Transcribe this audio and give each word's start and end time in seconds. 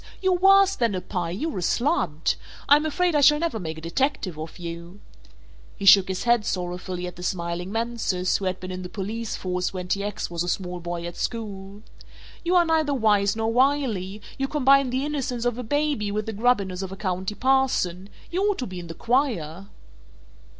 "You're 0.19 0.33
worse 0.33 0.75
than 0.75 0.95
a 0.95 1.01
pie, 1.01 1.29
you're 1.29 1.59
a 1.59 1.61
slud! 1.61 2.33
I'm 2.67 2.87
afraid 2.87 3.13
I 3.13 3.21
shall 3.21 3.37
never 3.37 3.59
make 3.59 3.77
a 3.77 3.81
detective 3.81 4.39
of 4.39 4.57
you," 4.57 4.99
he 5.77 5.85
shook 5.85 6.07
his 6.07 6.23
head 6.23 6.43
sorrowfully 6.43 7.05
at 7.05 7.17
the 7.17 7.21
smiling 7.21 7.71
Mansus 7.71 8.37
who 8.37 8.45
had 8.45 8.59
been 8.59 8.71
in 8.71 8.81
the 8.81 8.89
police 8.89 9.35
force 9.35 9.73
when 9.75 9.87
T. 9.89 10.03
X. 10.03 10.27
was 10.31 10.41
a 10.41 10.49
small 10.49 10.79
boy 10.79 11.05
at 11.05 11.17
school, 11.17 11.83
"you 12.43 12.55
are 12.55 12.65
neither 12.65 12.95
Wise 12.95 13.35
nor 13.35 13.53
Wily; 13.53 14.23
you 14.39 14.47
combine 14.47 14.89
the 14.89 15.05
innocence 15.05 15.45
of 15.45 15.59
a 15.59 15.61
Baby 15.63 16.11
with 16.11 16.25
the 16.25 16.33
grubbiness 16.33 16.81
of 16.81 16.91
a 16.91 16.97
County 16.97 17.35
Parson 17.35 18.09
you 18.31 18.41
ought 18.45 18.57
to 18.57 18.65
be 18.65 18.79
in 18.79 18.87
the 18.87 18.95
choir." 18.95 19.67